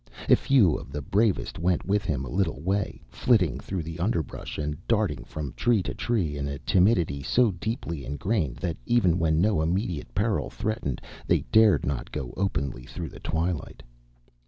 A 0.29 0.35
few 0.35 0.73
of 0.77 0.91
the 0.91 1.03
bravest 1.03 1.59
went 1.59 1.85
with 1.85 2.05
him 2.05 2.25
a 2.25 2.31
little 2.31 2.59
way, 2.59 3.03
flitting 3.11 3.59
through 3.59 3.83
the 3.83 3.99
underbrush 3.99 4.57
and 4.57 4.75
darting 4.87 5.23
from 5.23 5.53
tree 5.53 5.83
to 5.83 5.93
tree 5.93 6.37
in 6.39 6.47
a 6.47 6.57
timidity 6.57 7.21
so 7.21 7.51
deeply 7.51 8.03
ingrained 8.03 8.55
that 8.55 8.77
even 8.87 9.19
when 9.19 9.39
no 9.39 9.61
immediate 9.61 10.15
peril 10.15 10.49
threatened 10.49 11.01
they 11.27 11.41
dared 11.51 11.85
not 11.85 12.11
go 12.11 12.33
openly 12.35 12.85
through 12.85 13.09
the 13.09 13.19
twilight. 13.19 13.83